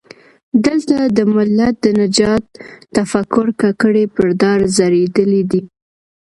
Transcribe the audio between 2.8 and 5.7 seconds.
تفکر ککرۍ پر دار ځړېدلي دي.